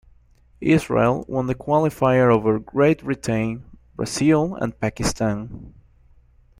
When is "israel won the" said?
0.65-1.53